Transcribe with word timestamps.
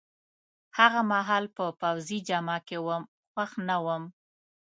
هغه 0.77 1.01
مهال 1.11 1.45
په 1.55 1.65
پوځي 1.81 2.19
جامه 2.27 2.57
کي 2.67 2.77
وم، 2.85 3.03
خوښ 3.31 3.51
نه 3.67 3.77
وم. 3.85 4.03